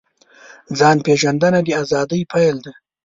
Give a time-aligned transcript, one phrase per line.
[0.77, 2.73] ځان پېژندنه د ازادۍ پیل دی.